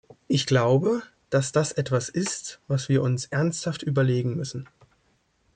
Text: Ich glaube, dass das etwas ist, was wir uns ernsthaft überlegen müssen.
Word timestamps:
Ich 0.27 0.47
glaube, 0.47 1.03
dass 1.29 1.51
das 1.51 1.73
etwas 1.73 2.09
ist, 2.09 2.59
was 2.67 2.89
wir 2.89 3.03
uns 3.03 3.25
ernsthaft 3.25 3.83
überlegen 3.83 4.35
müssen. 4.35 4.67